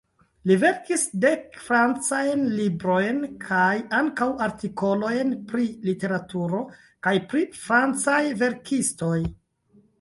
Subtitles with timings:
[0.51, 6.65] Li verkis dek francajn librojn kaj ankaŭ artikolojn pri literaturo
[7.09, 9.17] kaj pri francaj verkistoj.